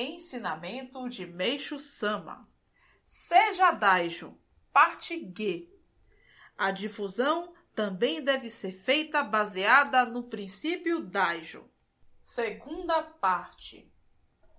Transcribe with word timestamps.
Ensinamento 0.00 1.08
de 1.08 1.26
Meixo 1.26 1.76
Sama. 1.76 2.48
Seja 3.04 3.72
Daijo, 3.72 4.38
parte 4.72 5.18
G. 5.36 5.68
A 6.56 6.70
difusão 6.70 7.52
também 7.74 8.22
deve 8.22 8.48
ser 8.48 8.70
feita 8.70 9.24
baseada 9.24 10.06
no 10.06 10.22
princípio 10.22 11.00
Daijo. 11.00 11.68
Segunda 12.20 13.02
parte. 13.02 13.92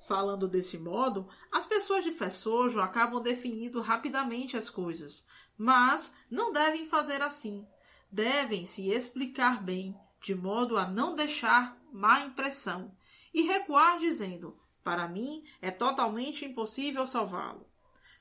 Falando 0.05 0.45
desse 0.45 0.77
modo, 0.77 1.29
as 1.49 1.65
pessoas 1.65 2.03
de 2.03 2.11
fé 2.11 2.29
sojo 2.29 2.81
acabam 2.81 3.21
definindo 3.23 3.79
rapidamente 3.79 4.57
as 4.57 4.69
coisas, 4.69 5.25
mas 5.57 6.13
não 6.29 6.51
devem 6.51 6.85
fazer 6.85 7.21
assim. 7.21 7.65
Devem 8.11 8.65
se 8.65 8.89
explicar 8.89 9.63
bem, 9.63 9.97
de 10.19 10.35
modo 10.35 10.77
a 10.77 10.85
não 10.85 11.15
deixar 11.15 11.81
má 11.93 12.19
impressão, 12.19 12.93
e 13.33 13.43
recuar 13.43 13.99
dizendo: 13.99 14.59
Para 14.83 15.07
mim 15.07 15.43
é 15.61 15.71
totalmente 15.71 16.45
impossível 16.45 17.05
salvá-lo. 17.05 17.67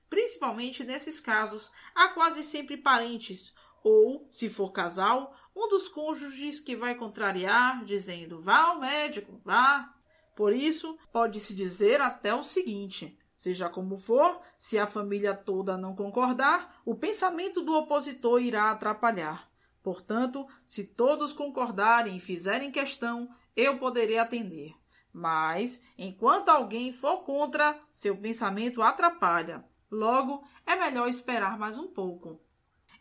Principalmente 0.08 0.84
nesses 0.84 1.20
casos, 1.20 1.70
há 1.94 2.08
quase 2.08 2.42
sempre 2.42 2.76
parentes, 2.76 3.54
ou, 3.82 4.26
se 4.30 4.48
for 4.48 4.72
casal, 4.72 5.34
um 5.54 5.68
dos 5.68 5.88
cônjuges 5.88 6.60
que 6.60 6.76
vai 6.76 6.94
contrariar, 6.94 7.84
dizendo: 7.84 8.40
Vá 8.40 8.58
ao 8.64 8.78
médico, 8.78 9.40
vá. 9.44 9.94
Por 10.34 10.52
isso, 10.52 10.96
pode-se 11.12 11.54
dizer 11.54 12.00
até 12.00 12.34
o 12.34 12.44
seguinte: 12.44 13.18
Seja 13.36 13.68
como 13.68 13.96
for, 13.96 14.40
se 14.56 14.78
a 14.78 14.86
família 14.86 15.34
toda 15.34 15.76
não 15.76 15.94
concordar, 15.94 16.80
o 16.84 16.94
pensamento 16.94 17.62
do 17.62 17.74
opositor 17.74 18.42
irá 18.42 18.70
atrapalhar. 18.70 19.48
Portanto, 19.82 20.46
se 20.64 20.84
todos 20.84 21.32
concordarem 21.32 22.16
e 22.16 22.20
fizerem 22.20 22.70
questão, 22.70 23.28
eu 23.56 23.78
poderei 23.78 24.18
atender. 24.18 24.74
Mas, 25.18 25.82
enquanto 25.98 26.48
alguém 26.48 26.92
for 26.92 27.24
contra, 27.24 27.76
seu 27.90 28.16
pensamento 28.16 28.80
atrapalha. 28.80 29.64
Logo, 29.90 30.46
é 30.64 30.76
melhor 30.76 31.08
esperar 31.08 31.58
mais 31.58 31.76
um 31.76 31.88
pouco. 31.88 32.40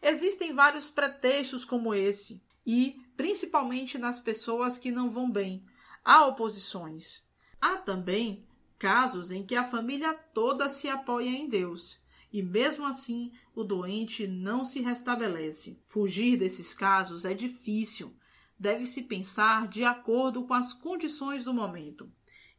Existem 0.02 0.52
vários 0.52 0.90
pretextos 0.90 1.64
como 1.64 1.94
esse, 1.94 2.42
e, 2.66 3.00
principalmente 3.16 4.00
nas 4.00 4.20
pessoas 4.20 4.80
que 4.80 4.90
não 4.90 5.12
vão 5.12 5.30
bem, 5.30 5.64
há 6.04 6.26
oposições. 6.26 7.24
Há 7.62 7.78
também 7.78 8.48
casos 8.80 9.30
em 9.30 9.46
que 9.46 9.56
a 9.56 9.64
família 9.64 10.16
toda 10.34 10.70
se 10.70 10.90
apoia 10.90 11.30
em 11.30 11.48
Deus 11.48 12.02
e 12.34 12.42
mesmo 12.42 12.84
assim 12.84 13.32
o 13.56 13.64
doente 13.64 14.26
não 14.26 14.66
se 14.66 14.82
restabelece. 14.82 15.80
Fugir 15.86 16.36
desses 16.38 16.74
casos 16.74 17.26
é 17.26 17.34
difícil. 17.34 18.16
Deve-se 18.60 19.04
pensar 19.04 19.68
de 19.68 19.84
acordo 19.84 20.44
com 20.46 20.54
as 20.54 20.74
condições 20.74 21.44
do 21.44 21.54
momento. 21.54 22.12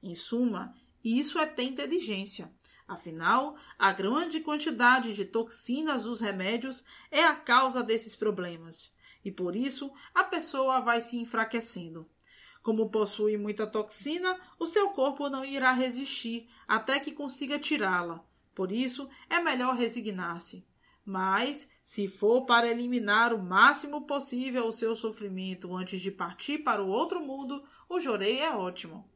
Em 0.02 0.14
suma, 0.14 0.74
isso 1.02 1.38
é 1.38 1.46
ter 1.46 1.64
inteligência. 1.64 2.52
Afinal, 2.86 3.56
a 3.78 3.92
grande 3.92 4.40
quantidade 4.40 5.14
de 5.14 5.24
toxinas 5.24 6.04
dos 6.04 6.20
remédios 6.20 6.84
é 7.10 7.24
a 7.24 7.34
causa 7.34 7.82
desses 7.82 8.14
problemas. 8.14 8.94
E 9.24 9.32
por 9.32 9.56
isso 9.56 9.92
a 10.14 10.24
pessoa 10.24 10.80
vai 10.80 11.00
se 11.00 11.16
enfraquecendo. 11.16 12.08
Como 12.62 12.90
possui 12.90 13.36
muita 13.36 13.66
toxina, 13.66 14.38
o 14.58 14.66
seu 14.66 14.90
corpo 14.90 15.28
não 15.28 15.44
irá 15.44 15.72
resistir 15.72 16.48
até 16.66 17.00
que 17.00 17.12
consiga 17.12 17.58
tirá-la. 17.58 18.24
Por 18.54 18.70
isso, 18.72 19.08
é 19.30 19.40
melhor 19.40 19.74
resignar-se. 19.74 20.67
Mas, 21.10 21.66
se 21.82 22.06
for 22.06 22.44
para 22.44 22.68
eliminar 22.68 23.32
o 23.32 23.42
máximo 23.42 24.06
possível 24.06 24.66
o 24.66 24.72
seu 24.72 24.94
sofrimento 24.94 25.74
antes 25.74 26.02
de 26.02 26.10
partir 26.10 26.58
para 26.58 26.84
o 26.84 26.86
outro 26.90 27.18
mundo, 27.18 27.64
o 27.88 27.98
jorei 27.98 28.40
é 28.40 28.54
ótimo. 28.54 29.10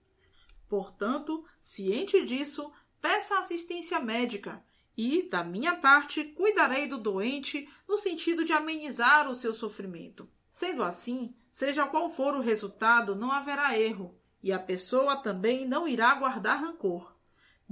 Portanto, 0.67 1.45
ciente 1.61 2.25
disso, 2.25 2.73
peça 2.99 3.39
assistência 3.39 4.01
médica 4.01 4.65
e, 4.97 5.29
da 5.29 5.45
minha 5.45 5.77
parte, 5.77 6.25
cuidarei 6.25 6.87
do 6.87 6.97
doente 6.97 7.69
no 7.87 7.99
sentido 7.99 8.43
de 8.43 8.55
amenizar 8.55 9.29
o 9.29 9.35
seu 9.35 9.53
sofrimento. 9.53 10.27
Sendo 10.51 10.83
assim, 10.83 11.37
seja 11.51 11.85
qual 11.85 12.09
for 12.09 12.35
o 12.35 12.41
resultado, 12.41 13.15
não 13.15 13.31
haverá 13.31 13.79
erro, 13.79 14.19
e 14.43 14.51
a 14.51 14.59
pessoa 14.59 15.15
também 15.15 15.67
não 15.67 15.87
irá 15.87 16.15
guardar 16.15 16.63
rancor. 16.63 17.12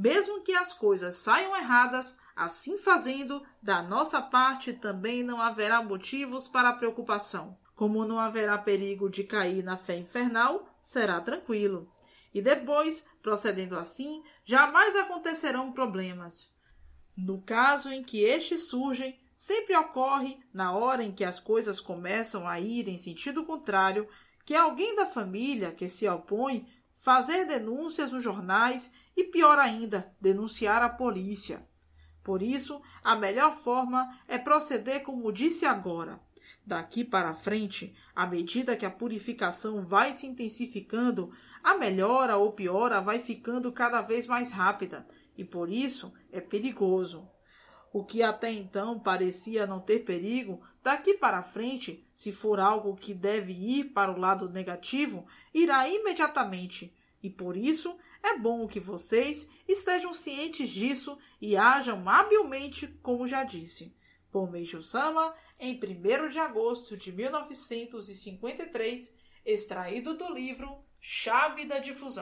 Mesmo 0.02 0.40
que 0.40 0.54
as 0.54 0.72
coisas 0.72 1.16
saiam 1.16 1.54
erradas, 1.54 2.16
assim 2.34 2.78
fazendo, 2.78 3.46
da 3.62 3.82
nossa 3.82 4.22
parte 4.22 4.72
também 4.72 5.22
não 5.22 5.42
haverá 5.42 5.82
motivos 5.82 6.48
para 6.48 6.72
preocupação. 6.72 7.58
Como 7.74 8.06
não 8.06 8.18
haverá 8.18 8.56
perigo 8.56 9.10
de 9.10 9.24
cair 9.24 9.62
na 9.62 9.76
fé 9.76 9.98
infernal, 9.98 10.66
será 10.80 11.20
tranquilo. 11.20 11.92
E 12.32 12.40
depois, 12.40 13.04
procedendo 13.20 13.76
assim, 13.76 14.24
jamais 14.42 14.96
acontecerão 14.96 15.70
problemas. 15.70 16.50
No 17.14 17.42
caso 17.42 17.90
em 17.90 18.02
que 18.02 18.24
estes 18.24 18.68
surgem, 18.68 19.20
sempre 19.36 19.76
ocorre, 19.76 20.38
na 20.50 20.72
hora 20.72 21.04
em 21.04 21.12
que 21.12 21.24
as 21.24 21.38
coisas 21.38 21.78
começam 21.78 22.48
a 22.48 22.58
ir 22.58 22.88
em 22.88 22.96
sentido 22.96 23.44
contrário, 23.44 24.08
que 24.46 24.54
alguém 24.54 24.96
da 24.96 25.04
família 25.04 25.72
que 25.72 25.90
se 25.90 26.08
opõe 26.08 26.66
fazer 27.02 27.46
denúncias 27.46 28.12
nos 28.12 28.22
jornais 28.22 28.90
e, 29.16 29.24
pior 29.24 29.58
ainda, 29.58 30.14
denunciar 30.20 30.82
a 30.82 30.88
polícia. 30.88 31.66
Por 32.22 32.42
isso, 32.42 32.80
a 33.02 33.16
melhor 33.16 33.54
forma 33.54 34.18
é 34.28 34.38
proceder 34.38 35.02
como 35.02 35.32
disse 35.32 35.64
agora. 35.64 36.20
Daqui 36.64 37.04
para 37.04 37.34
frente, 37.34 37.94
à 38.14 38.26
medida 38.26 38.76
que 38.76 38.84
a 38.84 38.90
purificação 38.90 39.80
vai 39.80 40.12
se 40.12 40.26
intensificando, 40.26 41.32
a 41.62 41.74
melhora 41.74 42.36
ou 42.36 42.52
piora 42.52 43.00
vai 43.00 43.18
ficando 43.18 43.72
cada 43.72 44.02
vez 44.02 44.26
mais 44.26 44.50
rápida 44.50 45.06
e 45.36 45.44
por 45.44 45.70
isso 45.70 46.12
é 46.30 46.40
perigoso. 46.40 47.26
O 47.92 48.04
que 48.04 48.22
até 48.22 48.52
então 48.52 49.00
parecia 49.00 49.66
não 49.66 49.80
ter 49.80 50.00
perigo, 50.00 50.62
daqui 50.82 51.14
para 51.14 51.42
frente, 51.42 52.06
se 52.12 52.30
for 52.30 52.60
algo 52.60 52.96
que 52.96 53.12
deve 53.12 53.52
ir 53.52 53.92
para 53.92 54.12
o 54.12 54.18
lado 54.18 54.48
negativo, 54.48 55.26
irá 55.52 55.88
imediatamente. 55.88 56.94
E 57.22 57.28
por 57.28 57.54
isso 57.56 57.98
é 58.22 58.38
bom 58.38 58.68
que 58.68 58.78
vocês 58.78 59.50
estejam 59.66 60.14
cientes 60.14 60.70
disso 60.70 61.18
e 61.40 61.56
ajam 61.56 62.08
habilmente, 62.08 62.86
como 63.02 63.26
já 63.26 63.42
disse. 63.42 63.92
Meishu 64.50 64.82
Sama, 64.82 65.34
em 65.58 65.74
1 65.74 65.78
de 66.28 66.38
agosto 66.38 66.96
de 66.96 67.12
1953, 67.12 69.12
extraído 69.44 70.16
do 70.16 70.32
livro 70.32 70.84
Chave 71.00 71.64
da 71.64 71.80
Difusão. 71.80 72.18